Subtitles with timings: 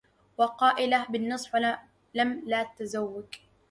[0.37, 1.51] وقائلة بالنصح
[2.13, 3.25] لم لا تزوج